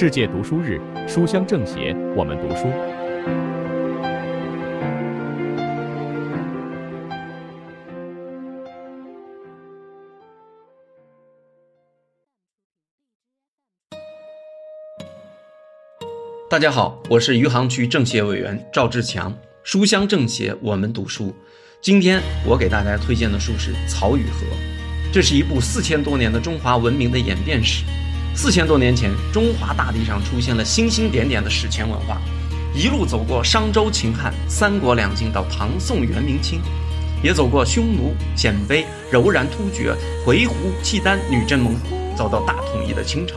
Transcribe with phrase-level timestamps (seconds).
[0.00, 2.68] 世界读书日，书香政协，我们读书。
[16.48, 19.36] 大家好，我是余杭区政协委员赵志强。
[19.64, 21.34] 书香政协，我们读书。
[21.82, 24.46] 今天我给大家推荐的书是《曹与和》，
[25.12, 27.82] 这是一部四千多年的中华文明的演变史。
[28.34, 32.20] 四千多年前，中华大地上出现了星星点点的史前文化，
[32.72, 36.60] 一路走过商周秦汉、三国两晋到唐宋元明清，
[37.22, 39.92] 也走过匈奴、鲜卑、柔然突厥、
[40.24, 40.52] 回鹘、
[40.84, 43.34] 契丹、女真、蒙古，走到大统一的清朝。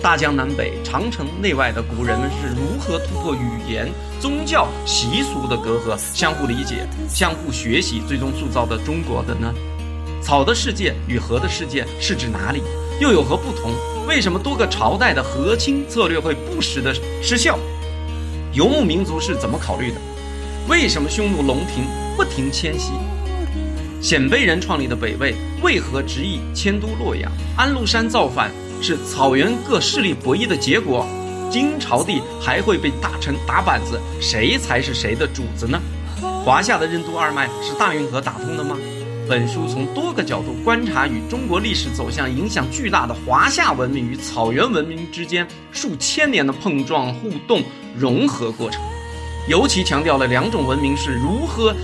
[0.00, 9.52] 大江南北、长城内外的古人们是如何突破语言、宗教、习俗的隔阂，相互理解、相互学习，最终塑造的中国的呢？
[10.22, 12.62] 草的世界与和的世界是指哪里？
[13.00, 13.72] 又有何不同？
[14.06, 17.58] 为什么多个朝代的和亲策略会不时的失效？
[18.52, 19.96] 游牧民族是怎么考虑的？
[20.68, 21.84] 为什么匈奴、龙庭
[22.16, 22.92] 不停迁徙？
[24.00, 27.30] 鲜卑人创立的北魏为何执意迁都洛阳？
[27.56, 28.50] 安禄山造反？
[28.80, 31.06] 是草原各势力博弈的结果，
[31.50, 35.80] 金朝帝还会被大臣打板子，谁才是谁的主子呢？
[36.44, 38.76] 华夏的任督二脉是大运河打通的吗？
[39.28, 47.62] 本书从多个角度观察与中国历史走向影响巨大的华夏文明与草原文明之间数千年的碰撞、互动、
[47.96, 48.80] 融合过程，
[49.48, 51.74] 尤其强调了两种文明是如何。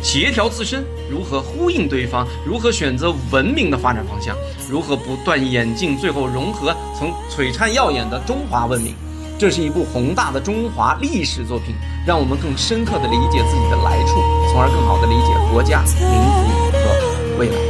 [0.00, 4.36] 协调自身，如何呼应对方，如何选择文明的发展方向，
[4.70, 8.94] 如何不断演进，最后融合成璀璨耀眼的中华文明。
[9.36, 11.74] 这是一部宏大的中华历史作品，
[12.06, 14.14] 让我们更深刻地理解自己的来处，
[14.52, 16.57] 从而更好地理解国家、民族
[17.38, 17.67] 未来。